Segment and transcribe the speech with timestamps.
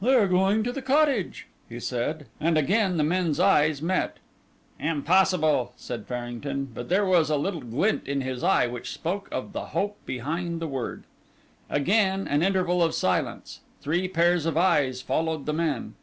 [0.00, 4.16] "They are going to the cottage!" he said, and again the men's eyes met.
[4.80, 9.52] "Impossible," said Farrington, but there was a little glint in his eye which spoke of
[9.52, 11.04] the hope behind the word.
[11.68, 13.60] Again an interval of silence.
[13.82, 15.94] Three pairs of eyes followed the men.